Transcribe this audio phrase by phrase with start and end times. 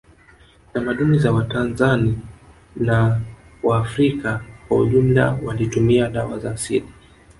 [0.73, 2.19] Tamaduni za watanzani
[2.75, 3.21] na
[3.63, 6.87] waafrika kwa ujumla walitumia dawa za asili